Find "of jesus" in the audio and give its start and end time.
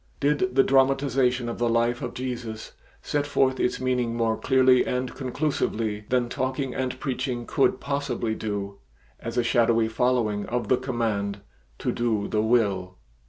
2.01-2.71